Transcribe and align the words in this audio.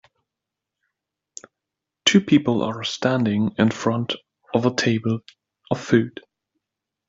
Two 2.05 2.21
people 2.21 2.63
are 2.63 2.83
standing 2.83 3.53
in 3.59 3.69
front 3.69 4.15
of 4.51 4.65
a 4.65 4.73
table 4.73 5.19
of 5.69 5.79
food. 5.79 6.21